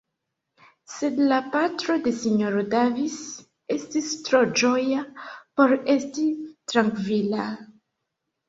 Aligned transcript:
Sed 0.91 1.19
la 1.31 1.37
patro 1.55 1.97
de 2.07 2.13
S-ro 2.21 2.63
Davis 2.71 3.19
estis 3.77 4.09
tro 4.29 4.41
ĝoja 4.63 5.05
por 5.61 5.77
esti 5.97 6.27
trankvila. 6.75 7.47